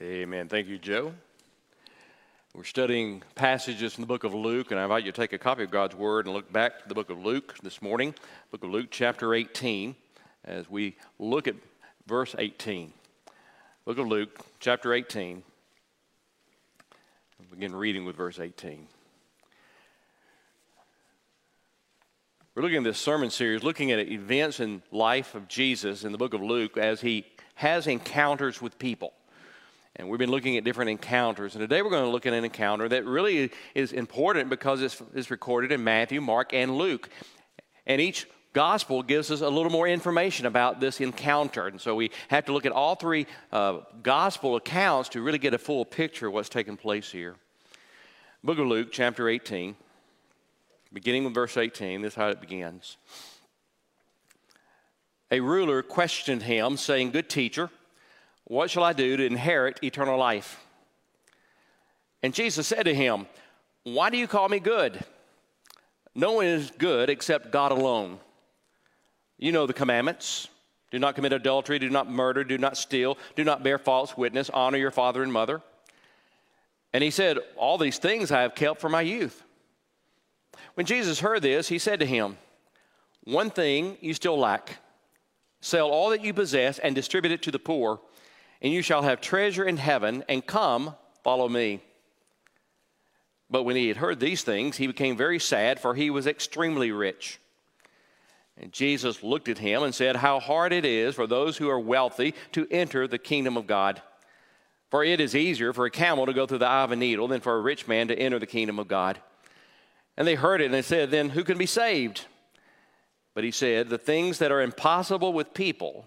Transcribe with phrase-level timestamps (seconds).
[0.00, 0.46] Amen.
[0.46, 1.12] Thank you, Joe.
[2.54, 5.38] We're studying passages from the book of Luke, and I invite you to take a
[5.38, 8.14] copy of God's Word and look back to the book of Luke this morning,
[8.52, 9.96] book of Luke, chapter 18,
[10.44, 11.56] as we look at
[12.06, 12.92] verse 18.
[13.86, 15.42] Book of Luke, chapter 18.
[17.40, 18.86] We'll begin reading with verse 18.
[22.54, 26.18] We're looking at this sermon series, looking at events in life of Jesus in the
[26.18, 27.26] book of Luke as he
[27.56, 29.12] has encounters with people.
[29.98, 31.56] And we've been looking at different encounters.
[31.56, 35.02] And today we're going to look at an encounter that really is important because it's,
[35.12, 37.08] it's recorded in Matthew, Mark, and Luke.
[37.84, 41.66] And each gospel gives us a little more information about this encounter.
[41.66, 45.52] And so we have to look at all three uh, gospel accounts to really get
[45.52, 47.34] a full picture of what's taking place here.
[48.44, 49.74] Book of Luke, chapter 18,
[50.92, 52.98] beginning with verse 18, this is how it begins.
[55.32, 57.70] A ruler questioned him, saying, Good teacher,
[58.48, 60.58] what shall I do to inherit eternal life?
[62.22, 63.26] And Jesus said to him,
[63.84, 65.04] Why do you call me good?
[66.14, 68.18] No one is good except God alone.
[69.36, 70.48] You know the commandments
[70.90, 74.48] do not commit adultery, do not murder, do not steal, do not bear false witness,
[74.50, 75.60] honor your father and mother.
[76.94, 79.44] And he said, All these things I have kept from my youth.
[80.74, 82.38] When Jesus heard this, he said to him,
[83.24, 84.78] One thing you still lack
[85.60, 88.00] sell all that you possess and distribute it to the poor
[88.60, 91.80] and you shall have treasure in heaven, and come, follow me.
[93.50, 96.90] But when he had heard these things, he became very sad, for he was extremely
[96.92, 97.38] rich.
[98.60, 101.78] And Jesus looked at him and said, How hard it is for those who are
[101.78, 104.02] wealthy to enter the kingdom of God.
[104.90, 107.28] For it is easier for a camel to go through the eye of a needle
[107.28, 109.20] than for a rich man to enter the kingdom of God.
[110.16, 112.26] And they heard it and they said, Then who can be saved?
[113.34, 116.06] But he said, The things that are impossible with people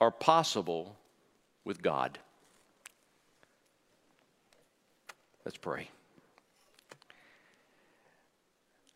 [0.00, 0.96] are possible
[1.64, 2.18] with God.
[5.44, 5.88] Let's pray.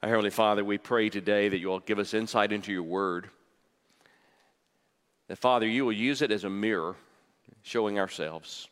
[0.02, 3.28] Our Heavenly Father, we pray today that you will give us insight into your word.
[5.26, 6.94] That, Father, you will use it as a mirror
[7.62, 8.68] showing ourselves.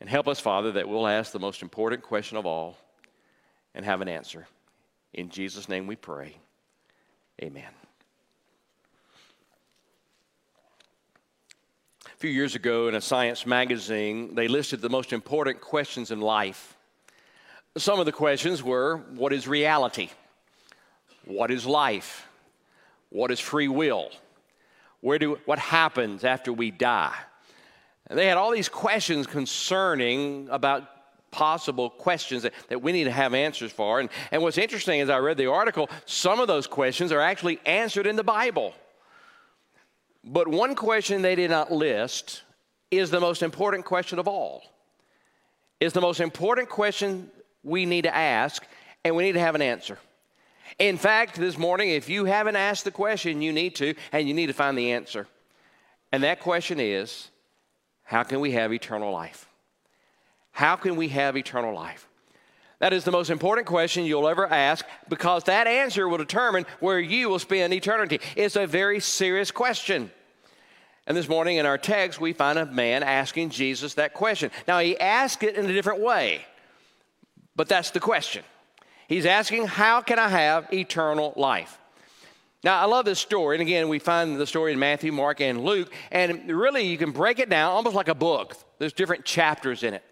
[0.00, 2.76] And help us, Father, that we'll ask the most important question of all
[3.74, 4.46] and have an answer.
[5.12, 6.36] In Jesus' name we pray.
[7.42, 7.83] Amen.
[12.14, 16.20] A few years ago in a science magazine, they listed the most important questions in
[16.20, 16.76] life.
[17.76, 20.10] Some of the questions were what is reality?
[21.24, 22.28] What is life?
[23.10, 24.10] What is free will?
[25.00, 27.16] Where do, what happens after we die?
[28.06, 30.84] And they had all these questions concerning about
[31.32, 33.98] possible questions that, that we need to have answers for.
[33.98, 37.58] And, and what's interesting is I read the article, some of those questions are actually
[37.66, 38.72] answered in the Bible.
[40.24, 42.42] But one question they did not list
[42.90, 44.62] is the most important question of all.
[45.80, 47.30] Is the most important question
[47.62, 48.66] we need to ask,
[49.04, 49.98] and we need to have an answer.
[50.78, 54.34] In fact, this morning, if you haven't asked the question, you need to, and you
[54.34, 55.26] need to find the answer.
[56.10, 57.30] And that question is
[58.04, 59.46] how can we have eternal life?
[60.52, 62.08] How can we have eternal life?
[62.80, 66.98] That is the most important question you'll ever ask because that answer will determine where
[66.98, 68.20] you will spend eternity.
[68.36, 70.10] It's a very serious question.
[71.06, 74.50] And this morning in our text, we find a man asking Jesus that question.
[74.66, 76.44] Now, he asked it in a different way,
[77.54, 78.42] but that's the question.
[79.06, 81.78] He's asking, How can I have eternal life?
[82.62, 83.56] Now, I love this story.
[83.56, 85.92] And again, we find the story in Matthew, Mark, and Luke.
[86.10, 89.92] And really, you can break it down almost like a book, there's different chapters in
[89.92, 90.02] it.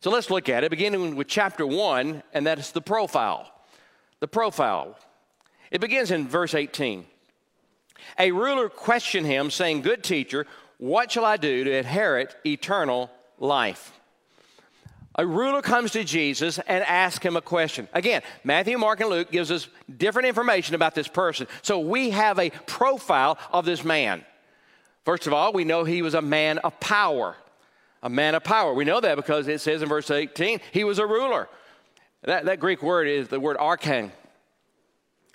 [0.00, 3.50] So let's look at it, beginning with chapter one, and that is the profile.
[4.20, 4.98] The profile.
[5.70, 7.04] It begins in verse 18.
[8.18, 10.46] A ruler questioned him, saying, Good teacher,
[10.78, 13.92] what shall I do to inherit eternal life?
[15.16, 17.86] A ruler comes to Jesus and asks him a question.
[17.92, 21.46] Again, Matthew, Mark, and Luke gives us different information about this person.
[21.60, 24.24] So we have a profile of this man.
[25.04, 27.36] First of all, we know he was a man of power.
[28.02, 28.72] A man of power.
[28.72, 31.48] We know that because it says in verse 18, he was a ruler.
[32.22, 34.12] That, that Greek word is the word archon.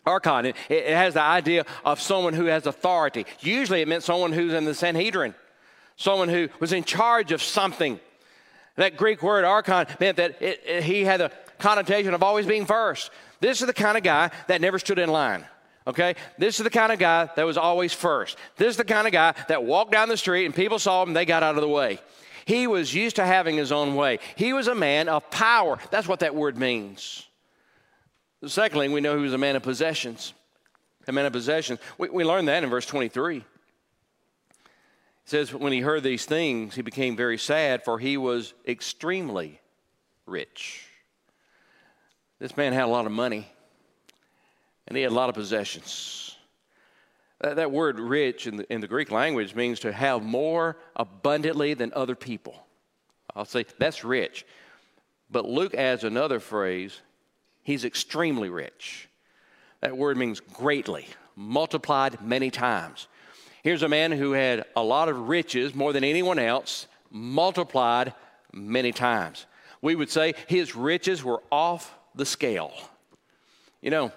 [0.06, 3.25] Archon, it, it has the idea of someone who has authority.
[3.39, 5.34] Usually it meant someone who's in the Sanhedrin,
[5.95, 8.00] someone who was in charge of something.
[8.75, 12.66] That Greek word archon meant that it, it, he had a connotation of always being
[12.66, 13.10] first.
[13.39, 15.45] This is the kind of guy that never stood in line.
[15.88, 16.16] Okay?
[16.38, 18.38] This is the kind of guy that was always first.
[18.57, 21.13] This is the kind of guy that walked down the street and people saw him,
[21.13, 22.00] they got out of the way.
[22.45, 24.19] He was used to having his own way.
[24.36, 25.80] He was a man of power.
[25.89, 27.27] That's what that word means.
[28.45, 30.33] Secondly, we know he was a man of possessions.
[31.07, 31.80] A man of possessions.
[31.97, 33.44] We, we learn that in verse 23.
[35.25, 39.59] says, when he heard these things, he became very sad, for he was extremely
[40.27, 40.88] rich.
[42.38, 43.48] This man had a lot of money,
[44.88, 46.35] and he had a lot of possessions.
[47.42, 51.74] That, that word rich in the, in the Greek language means to have more abundantly
[51.74, 52.66] than other people.
[53.36, 54.46] I'll say that's rich.
[55.30, 57.02] But Luke adds another phrase
[57.64, 59.10] he's extremely rich.
[59.82, 63.08] That word means greatly, multiplied many times.
[63.64, 68.14] Here's a man who had a lot of riches, more than anyone else, multiplied
[68.54, 69.46] many times.
[69.82, 72.74] We would say his riches were off the scale.
[73.82, 74.12] You know,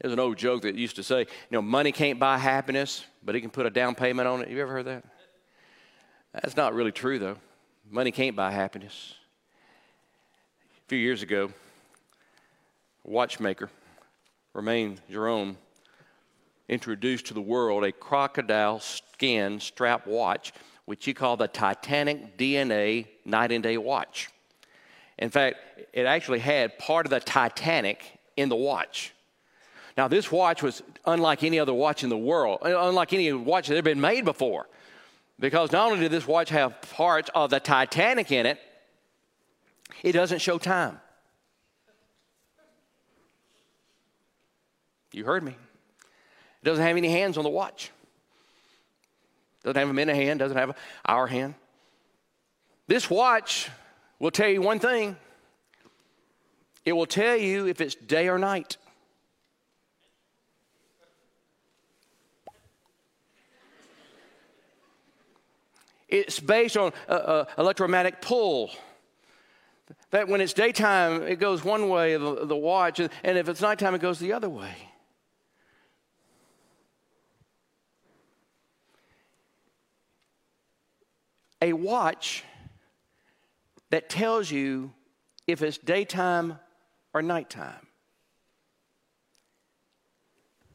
[0.00, 3.36] there's an old joke that used to say, you know, money can't buy happiness, but
[3.36, 4.48] it can put a down payment on it.
[4.48, 5.04] You ever heard that?
[6.32, 7.36] That's not really true, though.
[7.90, 9.14] Money can't buy happiness.
[10.86, 11.52] A few years ago,
[13.04, 13.68] watchmaker,
[14.54, 15.58] Romain Jerome,
[16.68, 20.52] introduced to the world a crocodile skin strap watch,
[20.86, 24.30] which he called the Titanic DNA night and day watch.
[25.18, 25.56] In fact,
[25.92, 29.12] it actually had part of the Titanic in the watch.
[30.00, 33.68] Now, this watch was unlike any other watch in the world, uh, unlike any watch
[33.68, 34.66] that had been made before,
[35.38, 38.58] because not only did this watch have parts of the Titanic in it,
[40.02, 40.98] it doesn't show time.
[45.12, 45.50] You heard me.
[45.52, 47.90] It doesn't have any hands on the watch.
[49.64, 50.76] Doesn't have a minute hand, doesn't have an
[51.06, 51.56] hour hand.
[52.86, 53.68] This watch
[54.18, 55.18] will tell you one thing
[56.86, 58.78] it will tell you if it's day or night.
[66.10, 68.70] It's based on uh, electromagnetic pull.
[70.10, 73.94] That when it's daytime, it goes one way, the, the watch, and if it's nighttime,
[73.94, 74.74] it goes the other way.
[81.60, 82.44] a watch
[83.90, 84.92] that tells you
[85.46, 86.58] if it's daytime
[87.12, 87.86] or nighttime.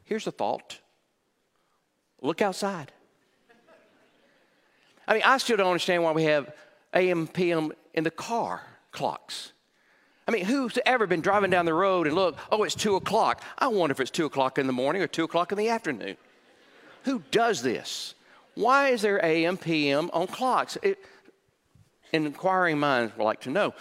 [0.04, 0.80] Here's a thought
[2.22, 2.92] look outside.
[5.08, 6.52] I mean, I still don't understand why we have
[6.94, 8.62] AM, PM in the car
[8.92, 9.52] clocks.
[10.28, 13.42] I mean, who's ever been driving down the road and look, oh, it's two o'clock.
[13.58, 16.16] I wonder if it's two o'clock in the morning or two o'clock in the afternoon.
[17.04, 18.14] Who does this?
[18.54, 20.76] Why is there AM, PM on clocks?
[20.82, 20.98] It,
[22.12, 23.74] inquiring minds would like to know.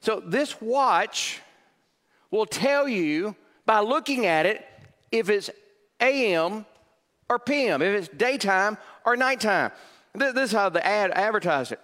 [0.00, 1.40] So, this watch
[2.30, 3.34] will tell you
[3.66, 4.66] by looking at it
[5.12, 5.50] if it's
[6.00, 6.64] AM
[7.28, 9.72] or PM, if it's daytime or nighttime.
[10.14, 11.80] This is how the ad advertised it.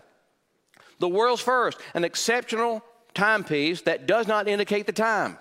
[0.99, 2.82] The world's first, an exceptional
[3.14, 5.38] timepiece that does not indicate the time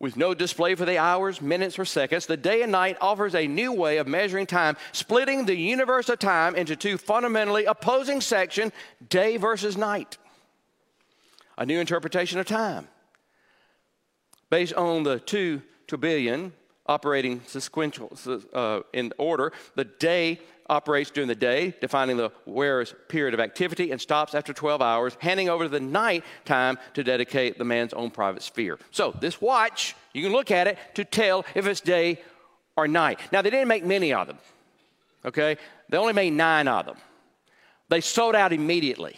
[0.00, 3.46] with no display for the hours, minutes, or seconds, the day and night offers a
[3.46, 8.72] new way of measuring time, splitting the universe of time into two fundamentally opposing sections,
[9.08, 10.16] day versus night.
[11.56, 12.86] A new interpretation of time.
[14.50, 16.52] Based on the two tourbillon
[16.88, 18.10] operating sequential
[18.52, 23.90] uh, in order, the day operates during the day, defining the wearer's period of activity,
[23.90, 27.92] and stops after 12 hours, handing over to the night time to dedicate the man's
[27.92, 28.78] own private sphere.
[28.90, 32.20] So, this watch, you can look at it to tell if it's day
[32.76, 33.20] or night.
[33.32, 34.38] Now, they didn't make many of them,
[35.24, 35.56] okay?
[35.88, 36.96] They only made nine of them.
[37.88, 39.16] They sold out immediately.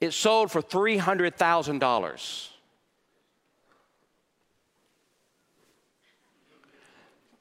[0.00, 2.48] It sold for $300,000.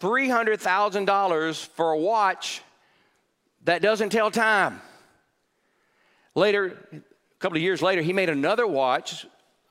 [0.03, 2.61] $300,000 for a watch
[3.63, 4.81] that doesn't tell time.
[6.35, 9.25] Later, a couple of years later, he made another watch,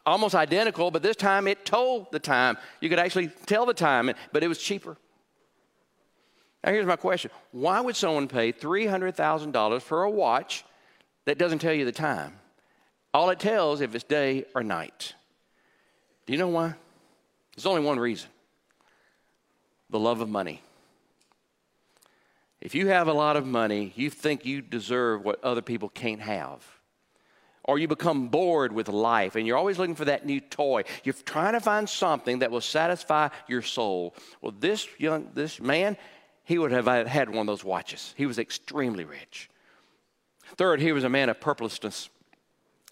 [0.07, 2.57] almost identical, but this time it told the time.
[2.81, 4.97] You could actually tell the time, but it was cheaper.
[6.65, 10.65] Now, here's my question Why would someone pay $300,000 for a watch
[11.27, 12.39] that doesn't tell you the time?
[13.13, 15.13] All it tells if it's day or night.
[16.25, 16.75] Do you know why?
[17.55, 18.31] There's only one reason
[19.93, 20.61] the love of money.
[22.61, 26.21] If you have a lot of money, you think you deserve what other people can't
[26.21, 26.65] have.
[27.65, 30.83] Or you become bored with life and you're always looking for that new toy.
[31.05, 34.15] You're trying to find something that will satisfy your soul.
[34.41, 35.97] Well, this young this man,
[36.45, 38.15] he would have had one of those watches.
[38.17, 39.49] He was extremely rich.
[40.57, 42.11] Third, he was a man of purposelessness.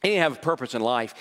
[0.02, 1.14] He didn't have a purpose in life.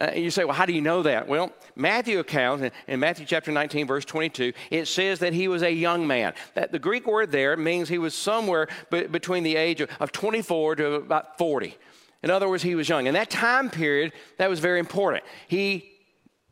[0.00, 1.28] Uh, you say, well, how do you know that?
[1.28, 5.70] Well, Matthew accounts, in, Matthew chapter 19, verse 22, it says that he was a
[5.70, 6.32] young man.
[6.54, 10.10] That the Greek word there means he was somewhere be, between the age of, of
[10.12, 11.76] 24 to about 40.
[12.22, 13.06] In other words, he was young.
[13.06, 15.24] In that time period, that was very important.
[15.48, 15.90] He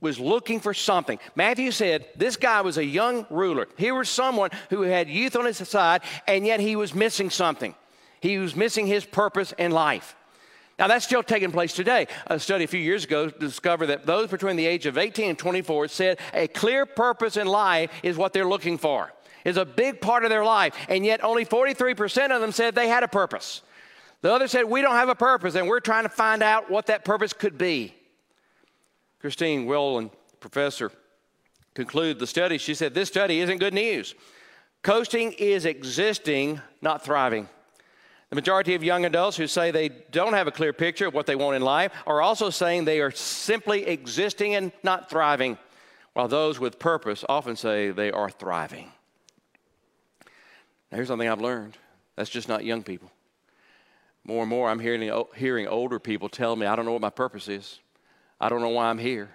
[0.01, 1.19] was looking for something.
[1.35, 3.69] Matthew said this guy was a young ruler.
[3.77, 7.75] He was someone who had youth on his side, and yet he was missing something.
[8.21, 10.15] He was missing his purpose in life.
[10.81, 12.07] Now, that's still taking place today.
[12.29, 15.39] A study a few years ago discovered that those between the age of 18 and
[15.39, 19.13] 24 said a clear purpose in life is what they're looking for,
[19.45, 20.75] is a big part of their life.
[20.89, 23.61] And yet, only 43% of them said they had a purpose.
[24.23, 26.87] The others said, We don't have a purpose, and we're trying to find out what
[26.87, 27.95] that purpose could be.
[29.21, 30.11] Christine Whelan,
[30.41, 30.91] professor,
[31.75, 32.57] concluded the study.
[32.57, 34.15] She said, This study isn't good news.
[34.83, 37.51] Coasting is existing, not thriving.
[38.31, 41.27] The majority of young adults who say they don't have a clear picture of what
[41.27, 45.59] they want in life are also saying they are simply existing and not thriving,
[46.13, 48.93] while those with purpose often say they are thriving.
[50.91, 51.77] Now, here's something I've learned
[52.15, 53.11] that's just not young people.
[54.23, 57.11] More and more, I'm hearing, hearing older people tell me, I don't know what my
[57.11, 57.81] purpose is.
[58.41, 59.31] I don't know why I'm here.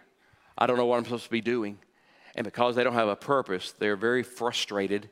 [0.57, 1.79] I don't know what I'm supposed to be doing.
[2.35, 5.09] And because they don't have a purpose, they're very frustrated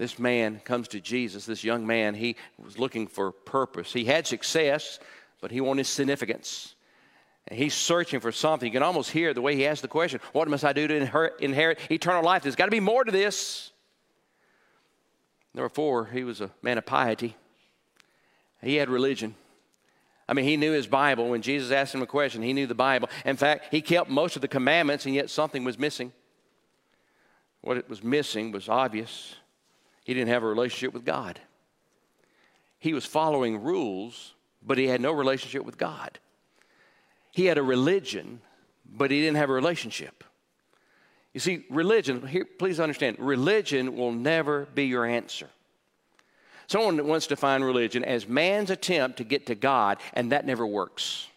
[0.00, 3.92] this man comes to Jesus, this young man, he was looking for purpose.
[3.92, 4.98] He had success,
[5.42, 6.74] but he wanted significance.
[7.46, 8.66] And he's searching for something.
[8.66, 10.94] You can almost hear the way he asks the question What must I do to
[10.94, 12.42] inherit, inherit eternal life?
[12.42, 13.72] There's got to be more to this.
[15.52, 17.36] Number four, he was a man of piety.
[18.62, 19.34] He had religion.
[20.26, 21.28] I mean, he knew his Bible.
[21.28, 23.10] When Jesus asked him a question, he knew the Bible.
[23.26, 26.10] In fact, he kept most of the commandments, and yet something was missing.
[27.60, 29.34] What it was missing was obvious.
[30.04, 31.40] He didn't have a relationship with God.
[32.78, 36.18] He was following rules, but he had no relationship with God.
[37.32, 38.40] He had a religion,
[38.84, 40.24] but he didn't have a relationship.
[41.32, 45.48] You see, religion, here, please understand, religion will never be your answer.
[46.66, 50.66] Someone wants to define religion as man's attempt to get to God, and that never
[50.66, 51.28] works.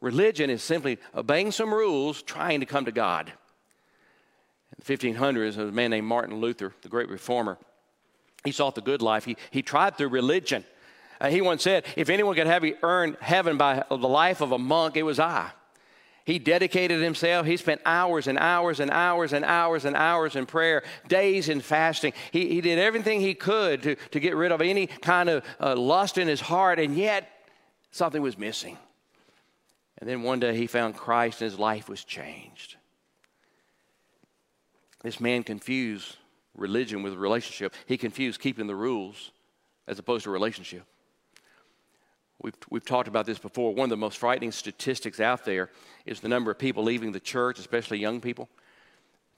[0.00, 3.32] Religion is simply obeying some rules, trying to come to God.
[4.88, 7.58] In the 1500s, a man named Martin Luther, the great reformer.
[8.44, 9.24] He sought the good life.
[9.24, 10.64] He, he tried through religion.
[11.20, 14.58] Uh, he once said, If anyone could have earned heaven by the life of a
[14.58, 15.50] monk, it was I.
[16.24, 17.46] He dedicated himself.
[17.46, 21.60] He spent hours and hours and hours and hours and hours in prayer, days in
[21.60, 22.12] fasting.
[22.32, 25.76] He, he did everything he could to, to get rid of any kind of uh,
[25.76, 27.30] lust in his heart, and yet
[27.92, 28.76] something was missing.
[29.98, 32.75] And then one day he found Christ and his life was changed.
[35.06, 36.16] This man confused
[36.56, 37.72] religion with relationship.
[37.86, 39.30] He confused keeping the rules
[39.86, 40.82] as opposed to relationship.
[42.42, 43.72] We've, we've talked about this before.
[43.72, 45.70] One of the most frightening statistics out there
[46.06, 48.48] is the number of people leaving the church, especially young people.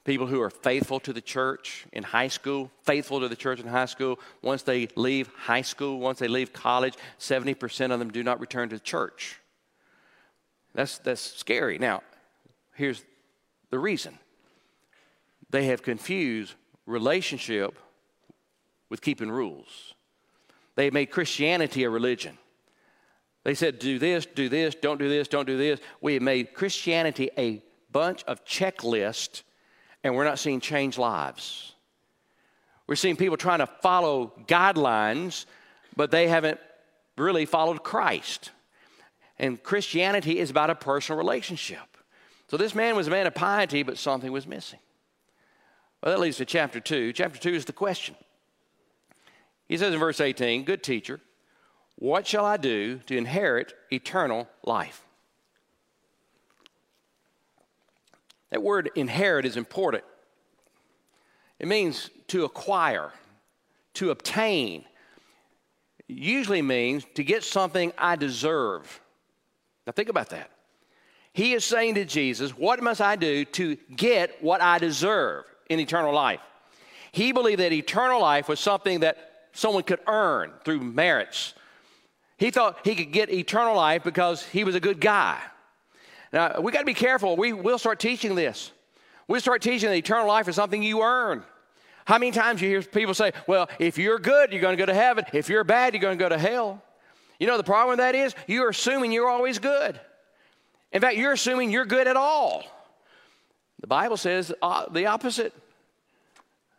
[0.05, 3.67] People who are faithful to the church in high school, faithful to the church in
[3.67, 4.19] high school.
[4.41, 8.69] Once they leave high school, once they leave college, 70% of them do not return
[8.69, 9.39] to church.
[10.73, 11.77] That's, that's scary.
[11.77, 12.01] Now,
[12.73, 13.05] here's
[13.69, 14.17] the reason
[15.49, 16.53] they have confused
[16.85, 17.77] relationship
[18.89, 19.93] with keeping rules.
[20.75, 22.37] They have made Christianity a religion.
[23.43, 25.79] They said, do this, do this, don't do this, don't do this.
[26.01, 29.43] We have made Christianity a bunch of checklists,
[30.03, 31.73] and we're not seeing change lives.
[32.87, 35.45] We're seeing people trying to follow guidelines,
[35.95, 36.59] but they haven't
[37.17, 38.51] really followed Christ.
[39.37, 41.97] And Christianity is about a personal relationship.
[42.49, 44.79] So this man was a man of piety, but something was missing.
[46.01, 47.13] Well, that leads to chapter 2.
[47.13, 48.15] Chapter 2 is the question.
[49.67, 51.19] He says in verse 18, Good teacher,
[51.95, 55.03] what shall I do to inherit eternal life?
[58.49, 60.03] That word inherit is important.
[61.59, 63.11] It means to acquire,
[63.95, 64.85] to obtain.
[66.07, 69.01] It usually means to get something I deserve.
[69.85, 70.49] Now, think about that.
[71.33, 75.45] He is saying to Jesus, What must I do to get what I deserve?
[75.69, 76.41] In eternal life.
[77.11, 79.17] He believed that eternal life was something that
[79.53, 81.53] someone could earn through merits.
[82.37, 85.39] He thought he could get eternal life because he was a good guy.
[86.31, 87.35] Now, we got to be careful.
[87.35, 88.71] We will start teaching this.
[89.27, 91.43] We'll start teaching that eternal life is something you earn.
[92.05, 94.85] How many times you hear people say, well, if you're good, you're going to go
[94.85, 95.25] to heaven.
[95.33, 96.81] If you're bad, you're going to go to hell.
[97.39, 99.99] You know, the problem with that is you're assuming you're always good.
[100.91, 102.63] In fact, you're assuming you're good at all.
[103.79, 105.53] The Bible says uh, the opposite.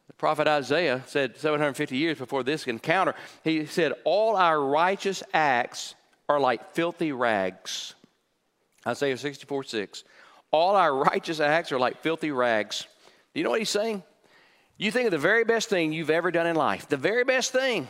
[0.06, 5.94] The prophet Isaiah said 750 years before this encounter, he said, All our righteous acts
[6.28, 7.94] are like filthy rags.
[8.86, 10.04] Isaiah 64 6.
[10.50, 12.86] All our righteous acts are like filthy rags.
[13.32, 14.02] Do you know what he's saying?
[14.76, 17.52] You think of the very best thing you've ever done in life, the very best
[17.52, 17.86] thing,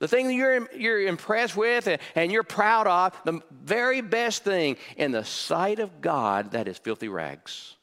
[0.00, 4.42] the thing that you're, you're impressed with and, and you're proud of, the very best
[4.42, 7.76] thing in the sight of God, that is filthy rags.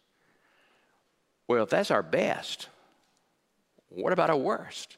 [1.50, 2.70] Well, if that's our best,
[3.90, 4.98] what about our worst?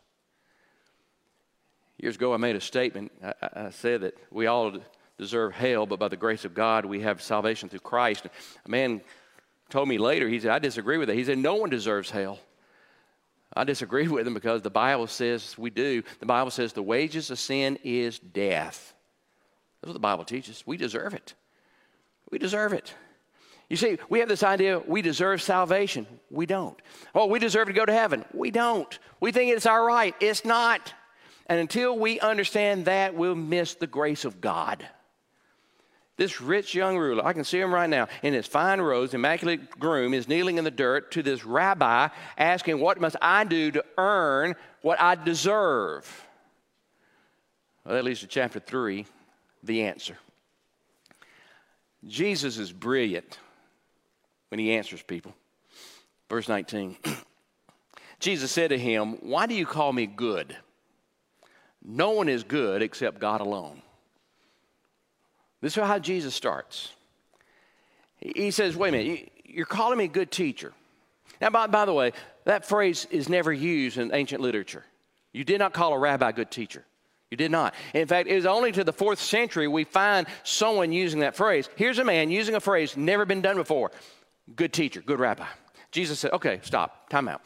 [1.98, 3.10] Years ago, I made a statement.
[3.24, 4.74] I, I said that we all
[5.18, 8.26] deserve hell, but by the grace of God, we have salvation through Christ.
[8.66, 9.00] A man
[9.70, 11.16] told me later, he said, I disagree with that.
[11.16, 12.38] He said, No one deserves hell.
[13.54, 16.04] I disagree with him because the Bible says we do.
[16.20, 18.94] The Bible says the wages of sin is death.
[19.80, 20.64] That's what the Bible teaches.
[20.68, 21.34] We deserve it.
[22.30, 22.94] We deserve it.
[23.72, 26.06] You see, we have this idea we deserve salvation.
[26.30, 26.78] We don't.
[27.16, 28.26] Oh, we deserve to go to heaven.
[28.34, 29.00] We don't.
[29.22, 30.14] We think it's our right.
[30.20, 30.94] It's not.
[31.46, 34.86] And until we understand that, we'll miss the grace of God.
[36.18, 39.80] This rich young ruler, I can see him right now, in his fine robes, immaculate
[39.80, 43.86] groom, is kneeling in the dirt to this rabbi, asking, What must I do to
[43.98, 46.28] earn what I deserve?
[47.86, 49.06] Well, that leads to chapter 3,
[49.64, 50.18] the answer.
[52.06, 53.40] Jesus is brilliant
[54.52, 55.34] when he answers people.
[56.30, 56.98] Verse 19
[58.20, 60.56] Jesus said to him, Why do you call me good?
[61.84, 63.82] No one is good except God alone.
[65.62, 66.92] This is how Jesus starts.
[68.18, 70.74] He says, Wait a minute, you're calling me a good teacher.
[71.40, 72.12] Now, by, by the way,
[72.46, 74.84] that phrase is never used in ancient literature.
[75.34, 76.84] You did not call a rabbi a good teacher.
[77.32, 77.74] You did not.
[77.94, 81.70] In fact, it was only to the fourth century we find someone using that phrase.
[81.78, 83.92] Here's a man using a phrase never been done before
[84.56, 85.48] good teacher, good rabbi.
[85.92, 87.42] Jesus said, Okay, stop, time out.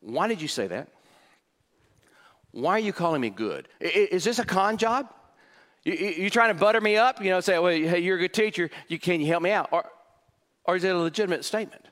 [0.00, 0.88] Why did you say that?
[2.52, 3.68] Why are you calling me good?
[3.80, 5.08] Is this a con job?
[5.84, 7.22] You are trying to butter me up?
[7.22, 8.70] You know, say, well, hey, you're a good teacher.
[9.00, 9.68] Can you help me out?
[9.72, 9.84] Or,
[10.64, 11.86] or is it a legitimate statement?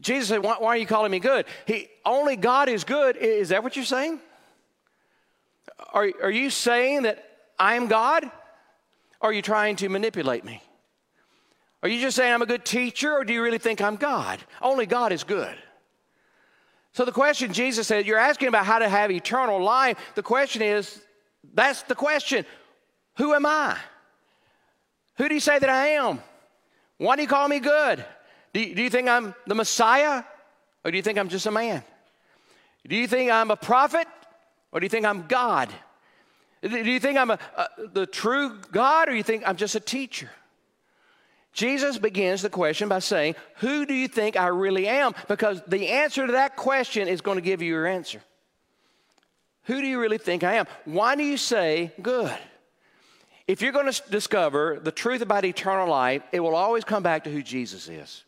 [0.00, 1.46] Jesus said, why, why are you calling me good?
[1.66, 3.16] He, only God is good.
[3.16, 4.20] Is that what you're saying?
[5.92, 7.24] Are, are you saying that
[7.58, 8.24] I am God?
[9.20, 10.62] Or are you trying to manipulate me?
[11.82, 14.40] Are you just saying I'm a good teacher, or do you really think I'm God?
[14.60, 15.56] Only God is good.
[16.92, 19.98] So the question Jesus said, you're asking about how to have eternal life.
[20.16, 21.00] The question is,
[21.54, 22.44] that's the question.
[23.18, 23.76] Who am I?
[25.16, 26.20] Who do you say that I am?
[26.96, 28.04] Why do you call me good?
[28.52, 30.24] Do you, do you think I'm the Messiah?
[30.84, 31.84] Or do you think I'm just a man?
[32.88, 34.08] Do you think I'm a prophet?
[34.72, 35.68] Or do you think I'm God?
[36.62, 39.08] Do you think I'm a, a, the true God?
[39.08, 40.30] Or do you think I'm just a teacher?
[41.58, 45.12] Jesus begins the question by saying, Who do you think I really am?
[45.26, 48.22] Because the answer to that question is going to give you your answer.
[49.64, 50.66] Who do you really think I am?
[50.84, 52.32] Why do you say good?
[53.48, 57.24] If you're going to discover the truth about eternal life, it will always come back
[57.24, 58.22] to who Jesus is.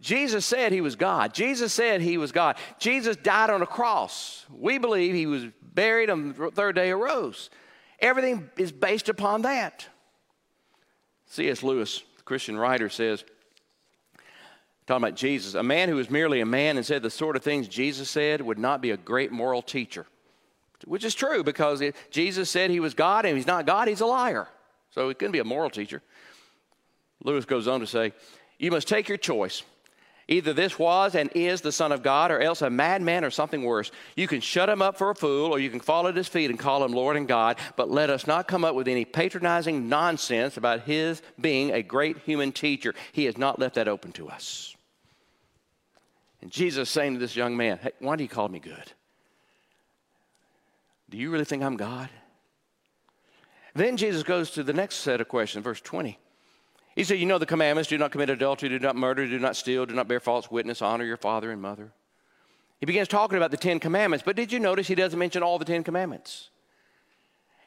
[0.00, 1.34] Jesus said he was God.
[1.34, 2.56] Jesus said he was God.
[2.78, 4.46] Jesus died on a cross.
[4.50, 7.50] We believe he was buried on the third day arose.
[8.00, 9.86] Everything is based upon that.
[11.26, 11.62] C.S.
[11.62, 13.24] Lewis, Christian writer, says,
[14.86, 17.42] talking about Jesus, a man who was merely a man and said the sort of
[17.42, 20.04] things Jesus said would not be a great moral teacher
[20.84, 24.06] which is true because Jesus said he was God, and he's not God, he's a
[24.06, 24.48] liar.
[24.90, 26.02] So he couldn't be a moral teacher.
[27.22, 28.12] Lewis goes on to say,
[28.58, 29.62] You must take your choice.
[30.28, 33.62] Either this was and is the Son of God, or else a madman or something
[33.62, 33.92] worse.
[34.16, 36.50] You can shut him up for a fool, or you can fall at his feet
[36.50, 39.88] and call him Lord and God, but let us not come up with any patronizing
[39.88, 42.92] nonsense about his being a great human teacher.
[43.12, 44.74] He has not left that open to us.
[46.42, 48.92] And Jesus saying to this young man, Hey, why do you call me good?
[51.08, 52.08] Do you really think I'm God?
[53.74, 56.18] Then Jesus goes to the next set of questions, verse 20.
[56.96, 59.54] He said, You know the commandments do not commit adultery, do not murder, do not
[59.54, 61.92] steal, do not bear false witness, honor your father and mother.
[62.80, 65.58] He begins talking about the Ten Commandments, but did you notice he doesn't mention all
[65.58, 66.50] the Ten Commandments?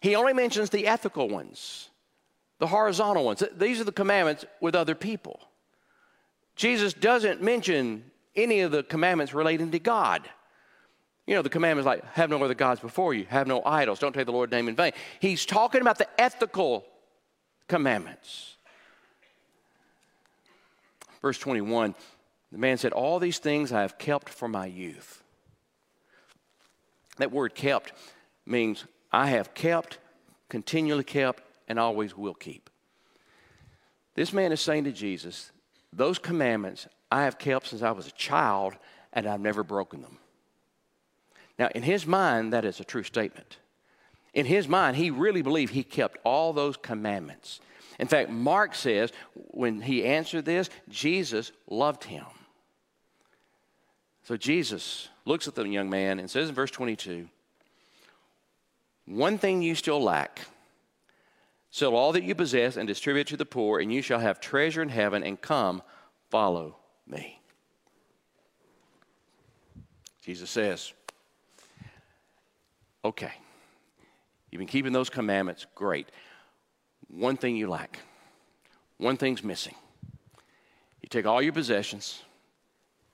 [0.01, 1.89] He only mentions the ethical ones,
[2.57, 3.43] the horizontal ones.
[3.55, 5.39] These are the commandments with other people.
[6.55, 8.03] Jesus doesn't mention
[8.35, 10.27] any of the commandments relating to God.
[11.27, 14.13] You know, the commandments like have no other gods before you, have no idols, don't
[14.13, 14.93] take the Lord's name in vain.
[15.19, 16.85] He's talking about the ethical
[17.67, 18.55] commandments.
[21.21, 21.95] Verse 21
[22.51, 25.23] the man said, All these things I have kept from my youth.
[27.17, 27.93] That word kept
[28.45, 29.99] means I have kept,
[30.47, 32.69] continually kept, and always will keep.
[34.15, 35.51] This man is saying to Jesus,
[35.93, 38.75] Those commandments I have kept since I was a child,
[39.13, 40.17] and I've never broken them.
[41.57, 43.57] Now, in his mind, that is a true statement.
[44.33, 47.59] In his mind, he really believed he kept all those commandments.
[47.99, 52.25] In fact, Mark says when he answered this, Jesus loved him.
[54.23, 57.27] So Jesus looks at the young man and says in verse 22,
[59.05, 60.41] one thing you still lack.
[61.71, 64.81] Sell all that you possess and distribute to the poor, and you shall have treasure
[64.81, 65.81] in heaven, and come,
[66.29, 67.39] follow me.
[70.21, 70.93] Jesus says,
[73.03, 73.31] Okay,
[74.51, 76.09] you've been keeping those commandments, great.
[77.09, 77.99] One thing you lack,
[78.97, 79.75] one thing's missing.
[81.01, 82.21] You take all your possessions,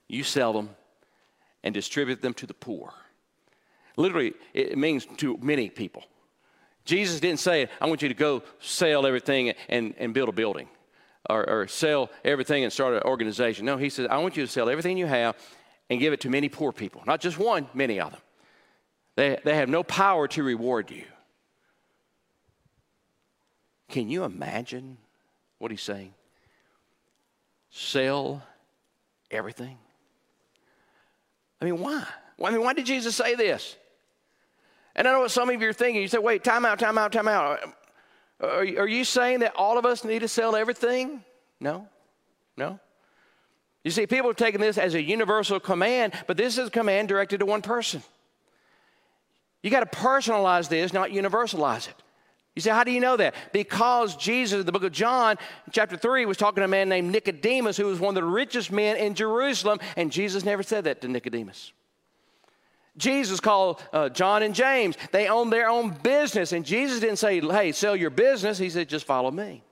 [0.08, 0.70] you sell them,
[1.62, 2.92] and distribute them to the poor.
[3.96, 6.04] Literally, it means to many people.
[6.84, 10.68] Jesus didn't say, I want you to go sell everything and, and build a building
[11.28, 13.64] or, or sell everything and start an organization.
[13.64, 15.36] No, he said, I want you to sell everything you have
[15.90, 17.02] and give it to many poor people.
[17.06, 18.20] Not just one, many of them.
[19.16, 21.04] They, they have no power to reward you.
[23.88, 24.98] Can you imagine
[25.58, 26.12] what he's saying?
[27.70, 28.42] Sell
[29.30, 29.78] everything.
[31.60, 32.04] I mean, why?
[32.42, 33.76] I mean, why did Jesus say this?
[34.94, 36.02] And I know what some of you are thinking.
[36.02, 37.60] You say, wait, time out, time out, time out.
[38.40, 41.22] Are, are you saying that all of us need to sell everything?
[41.60, 41.88] No.
[42.56, 42.80] No.
[43.84, 47.08] You see, people are taking this as a universal command, but this is a command
[47.08, 48.02] directed to one person.
[49.62, 51.94] You got to personalize this, not universalize it.
[52.56, 53.34] You say, how do you know that?
[53.52, 55.36] Because Jesus, in the book of John,
[55.72, 58.72] chapter 3, was talking to a man named Nicodemus, who was one of the richest
[58.72, 61.72] men in Jerusalem, and Jesus never said that to Nicodemus.
[62.96, 64.96] Jesus called uh, John and James.
[65.12, 66.52] They owned their own business.
[66.52, 68.56] And Jesus didn't say, hey, sell your business.
[68.56, 69.62] He said, just follow me.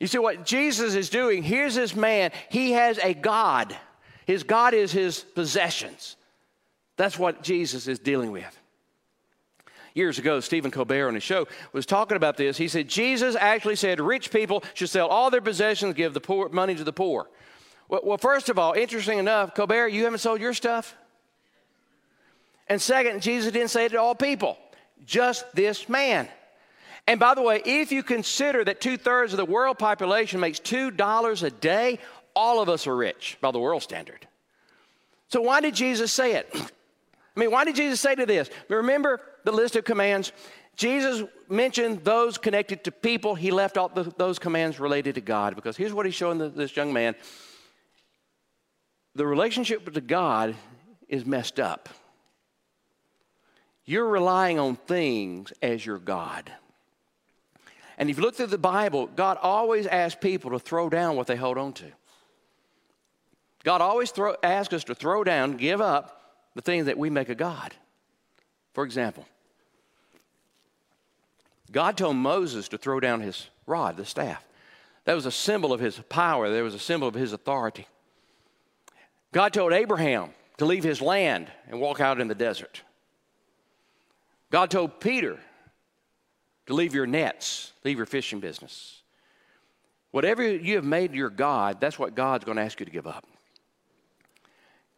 [0.00, 1.44] You see what Jesus is doing?
[1.44, 2.32] Here's this man.
[2.50, 3.76] He has a God.
[4.26, 6.16] His God is his possessions.
[6.96, 8.58] That's what Jesus is dealing with.
[9.94, 12.56] Years ago, Stephen Colbert on his show was talking about this.
[12.56, 16.48] He said, Jesus actually said rich people should sell all their possessions, give the poor
[16.48, 17.28] money to the poor.
[17.88, 20.94] Well, well first of all, interesting enough, Colbert, you haven't sold your stuff?
[22.68, 24.56] And second, Jesus didn't say it to all people,
[25.04, 26.28] just this man.
[27.06, 30.60] And by the way, if you consider that two thirds of the world population makes
[30.60, 31.98] $2 a day,
[32.34, 34.26] all of us are rich by the world standard.
[35.28, 36.48] So why did Jesus say it?
[37.36, 38.50] I mean, why did Jesus say to this?
[38.68, 40.32] Remember the list of commands?
[40.76, 43.34] Jesus mentioned those connected to people.
[43.34, 46.74] He left out those commands related to God because here's what he's showing the, this
[46.76, 47.14] young man
[49.14, 50.56] the relationship to God
[51.06, 51.90] is messed up.
[53.84, 56.50] You're relying on things as your God.
[57.98, 61.26] And if you look through the Bible, God always asks people to throw down what
[61.26, 61.84] they hold on to.
[63.64, 66.20] God always throw, asks us to throw down, give up
[66.54, 67.74] the things that we make a God.
[68.72, 69.26] For example,
[71.72, 74.44] God told Moses to throw down his rod, the staff.
[75.04, 77.86] That was a symbol of his power, there was a symbol of his authority.
[79.32, 82.82] God told Abraham to leave his land and walk out in the desert.
[84.50, 85.40] God told Peter
[86.66, 89.02] to leave your nets, leave your fishing business.
[90.10, 93.06] Whatever you have made your God, that's what God's going to ask you to give
[93.06, 93.26] up.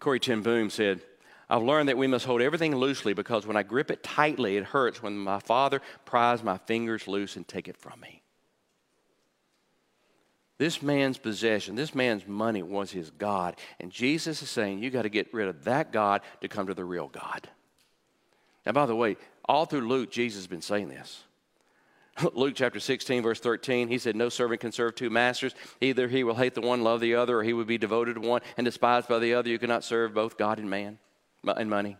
[0.00, 1.00] Corrie ten Boom said,
[1.48, 4.64] I've learned that we must hold everything loosely because when I grip it tightly, it
[4.64, 8.22] hurts when my father pries my fingers loose and take it from me.
[10.56, 13.56] This man's possession, this man's money was his God.
[13.80, 16.74] And Jesus is saying, you got to get rid of that God to come to
[16.74, 17.48] the real God.
[18.64, 21.24] Now, by the way, all through Luke, Jesus has been saying this.
[22.32, 25.54] Luke chapter 16, verse 13, he said, No servant can serve two masters.
[25.80, 28.20] Either he will hate the one, love the other, or he will be devoted to
[28.20, 29.50] one and despised by the other.
[29.50, 30.98] You cannot serve both God and man
[31.48, 31.96] and money.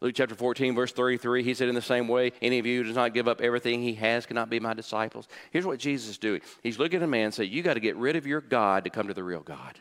[0.00, 2.84] Luke chapter 14, verse 33, he said, In the same way, any of you who
[2.84, 5.26] does not give up everything he has cannot be my disciples.
[5.50, 7.80] Here's what Jesus is doing He's looking at a man and saying, You got to
[7.80, 9.78] get rid of your God to come to the real God.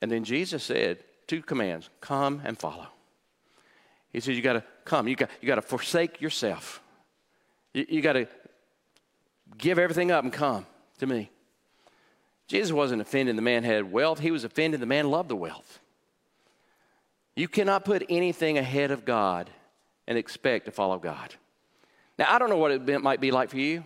[0.00, 2.86] And then Jesus said, Two commands come and follow.
[4.12, 5.08] He says, You got to come.
[5.08, 6.80] You got, you got to forsake yourself.
[7.74, 8.28] You, you got to
[9.58, 10.64] give everything up and come
[10.98, 11.30] to me.
[12.46, 15.80] Jesus wasn't offended the man had wealth, he was offended the man loved the wealth.
[17.36, 19.50] You cannot put anything ahead of God
[20.06, 21.34] and expect to follow God.
[22.18, 23.84] Now, I don't know what it might be like for you.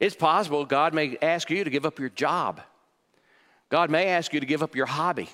[0.00, 2.60] It's possible God may ask you to give up your job.
[3.68, 5.28] God may ask you to give up your hobby.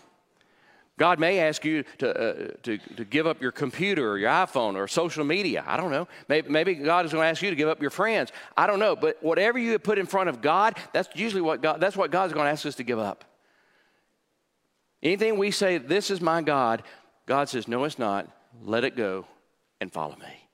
[0.99, 4.75] God may ask you to, uh, to, to give up your computer or your iPhone
[4.75, 5.65] or social media.
[5.67, 6.07] I don't know.
[6.29, 8.33] Maybe, maybe God is going to ask you to give up your friends.
[8.55, 8.95] I don't know.
[8.97, 12.35] But whatever you put in front of God, that's usually what God, that's what God's
[12.35, 13.25] going to ask us to give up.
[15.03, 16.83] Anything we say, this is my God,
[17.31, 18.29] God says, no, it's not.
[18.61, 19.25] Let it go
[19.81, 20.49] and follow me.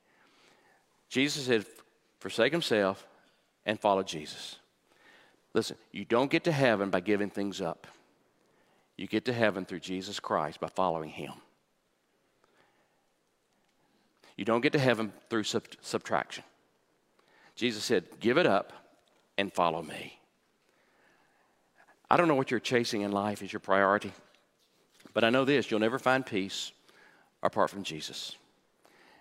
[1.09, 1.65] Jesus said,
[2.19, 3.07] forsake himself
[3.65, 4.57] and follow Jesus.
[5.55, 7.87] Listen, you don't get to heaven by giving things up.
[8.95, 11.33] You get to heaven through Jesus Christ by following Him.
[14.35, 16.43] You don't get to heaven through sub- subtraction.
[17.55, 18.71] Jesus said, Give it up
[19.35, 20.19] and follow me.
[22.07, 24.11] I don't know what you're chasing in life as your priority,
[25.17, 26.71] but I know this you'll never find peace
[27.41, 28.35] apart from Jesus.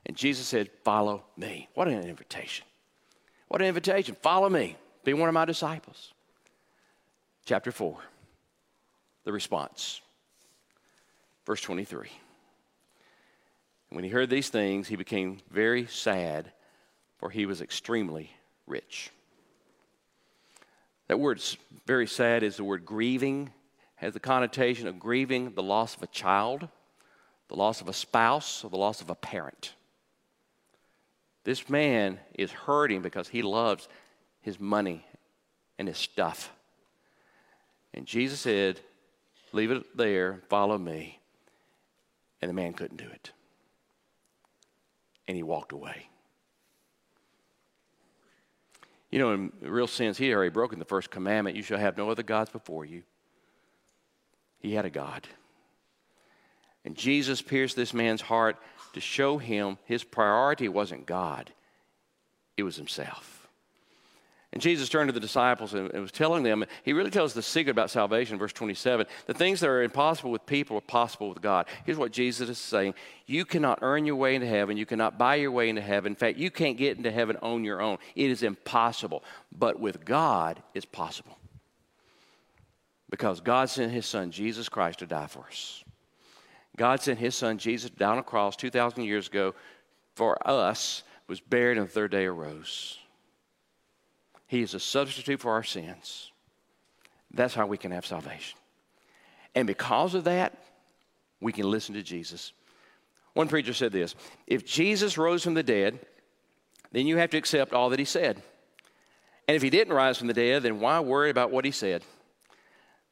[0.05, 1.71] And Jesus said, Follow me.
[1.73, 2.67] What an invitation.
[3.49, 4.15] What an invitation.
[4.21, 4.77] Follow me.
[5.05, 6.13] Be one of my disciples.
[7.47, 7.97] Chapter 4,
[9.25, 10.03] the response.
[11.47, 12.11] Verse 23.
[13.89, 16.53] When he heard these things, he became very sad,
[17.17, 18.33] for he was extremely
[18.67, 19.11] rich.
[21.09, 21.43] That word
[21.87, 23.51] very sad is the word grieving,
[23.97, 26.69] has the connotation of grieving the loss of a child,
[27.49, 29.75] the loss of a spouse, or the loss of a parent.
[31.45, 33.89] This man is hurting because he loves
[34.41, 35.07] his money
[35.79, 36.53] and his stuff.
[37.95, 38.81] And Jesus said,
[39.53, 41.21] Leave it there, follow me.
[42.43, 43.31] And the man couldn't do it.
[45.27, 46.09] And he walked away.
[49.11, 51.97] You know, in real sense, he had already broken the first commandment you shall have
[51.97, 53.03] no other gods before you.
[54.67, 55.29] He had a God.
[56.85, 58.57] And Jesus pierced this man's heart
[58.95, 61.53] to show him his priority wasn't God,
[62.57, 63.47] it was himself.
[64.53, 67.71] And Jesus turned to the disciples and, was telling them, he really tells the secret
[67.71, 69.07] about salvation, verse 27.
[69.27, 71.67] The things that are impossible with people are possible with God.
[71.85, 72.95] Here's what Jesus is saying
[73.27, 74.77] You cannot earn your way into heaven.
[74.77, 76.13] You cannot buy your way into heaven.
[76.13, 77.99] In fact, you can't get into heaven on your own.
[78.17, 79.23] It is impossible.
[79.57, 81.39] But with God, it's possible.
[83.09, 85.85] Because God sent his son, Jesus Christ, to die for us.
[86.77, 89.55] God sent his son Jesus down a cross 2,000 years ago
[90.15, 92.99] for us, was buried, and the third day arose.
[94.47, 96.31] He is a substitute for our sins.
[97.33, 98.59] That's how we can have salvation.
[99.55, 100.55] And because of that,
[101.41, 102.53] we can listen to Jesus.
[103.35, 104.15] One preacher said this
[104.47, 105.99] If Jesus rose from the dead,
[106.93, 108.41] then you have to accept all that he said.
[109.49, 112.03] And if he didn't rise from the dead, then why worry about what he said?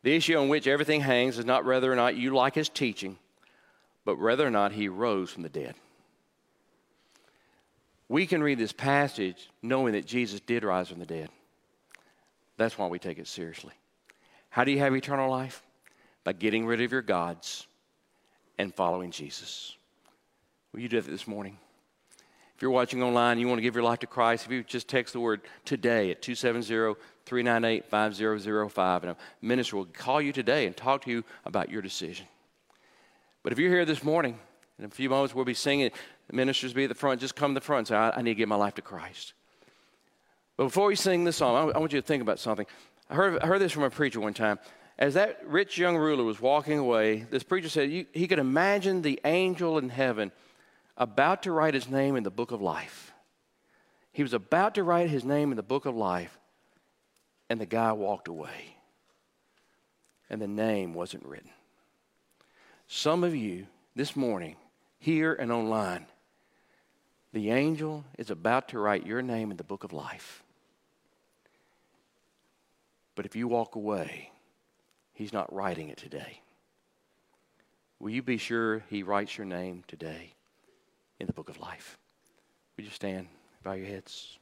[0.04, 3.16] The issue on which everything hangs is not whether or not you like his teaching,
[4.04, 5.74] but whether or not he rose from the dead.
[8.10, 11.30] We can read this passage knowing that Jesus did rise from the dead.
[12.58, 13.72] That's why we take it seriously.
[14.50, 15.62] How do you have eternal life?
[16.22, 17.66] By getting rid of your gods
[18.58, 19.74] and following Jesus.
[20.72, 21.56] Will you do that this morning?
[22.54, 24.86] If you're watching online, you want to give your life to Christ, if you just
[24.86, 26.94] text the word today at 270
[27.26, 31.82] 398 5005, and a minister will call you today and talk to you about your
[31.82, 32.26] decision.
[33.42, 34.38] But if you're here this morning,
[34.78, 35.90] in a few moments we'll be singing,
[36.32, 38.32] ministers be at the front, just come to the front and say, I, I need
[38.32, 39.34] to give my life to Christ.
[40.56, 42.66] But before we sing this song, I, I want you to think about something.
[43.10, 44.58] I heard, I heard this from a preacher one time.
[44.98, 49.02] As that rich young ruler was walking away, this preacher said you, he could imagine
[49.02, 50.30] the angel in heaven
[50.96, 53.12] about to write his name in the book of life.
[54.12, 56.38] He was about to write his name in the book of life,
[57.48, 58.76] and the guy walked away.
[60.30, 61.50] And the name wasn't written.
[62.86, 64.56] Some of you this morning,
[64.98, 66.06] here and online,
[67.32, 70.42] the angel is about to write your name in the book of life.
[73.14, 74.30] But if you walk away,
[75.12, 76.40] he's not writing it today.
[78.00, 80.34] Will you be sure he writes your name today
[81.20, 81.98] in the book of life?
[82.76, 83.28] Would you stand,
[83.62, 84.38] bow your heads?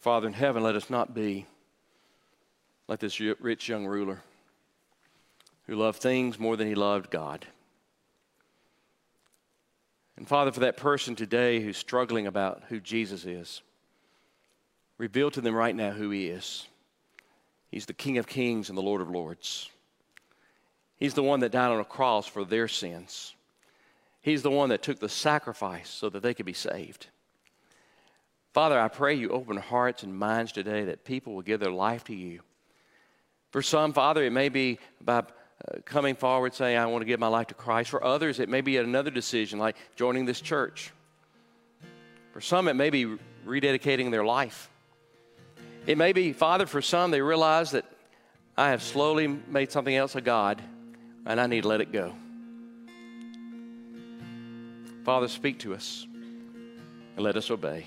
[0.00, 1.46] Father in heaven, let us not be
[2.86, 4.22] like this rich young ruler
[5.66, 7.46] who loved things more than he loved God.
[10.16, 13.62] And Father, for that person today who's struggling about who Jesus is,
[14.96, 16.66] reveal to them right now who he is.
[17.70, 19.70] He's the King of Kings and the Lord of Lords.
[20.96, 23.34] He's the one that died on a cross for their sins.
[24.20, 27.06] He's the one that took the sacrifice so that they could be saved.
[28.54, 32.04] Father, I pray you open hearts and minds today that people will give their life
[32.04, 32.40] to you.
[33.50, 35.22] For some, Father, it may be by uh,
[35.84, 37.90] coming forward saying, I want to give my life to Christ.
[37.90, 40.92] For others, it may be another decision like joining this church.
[42.32, 44.70] For some, it may be rededicating their life.
[45.86, 47.84] It may be, Father, for some, they realize that
[48.56, 50.62] I have slowly made something else a God
[51.24, 52.14] and I need to let it go.
[55.04, 56.06] Father, speak to us
[57.16, 57.86] and let us obey.